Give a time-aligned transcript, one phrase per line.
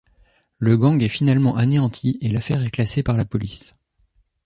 [0.57, 3.75] Le gang est finalement anéanti et l'affaire est classée par la police.